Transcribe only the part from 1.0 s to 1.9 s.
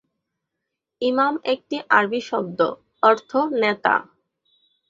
ইমাম একটি